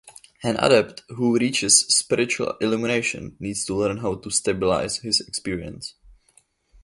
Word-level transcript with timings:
An 0.41 0.55
adept 0.57 1.03
who 1.09 1.37
reaches 1.37 1.81
spiritual 1.85 2.53
illumination 2.59 3.37
needs 3.39 3.63
to 3.65 3.75
learn 3.75 3.97
how 3.97 4.15
to 4.15 4.31
stabilize 4.31 4.97
his 4.97 5.21
experience. 5.21 5.93